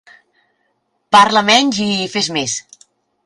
Parla 1.17 1.45
menys 1.51 1.83
i 1.89 1.91
fes 2.17 2.31
més! 2.39 2.57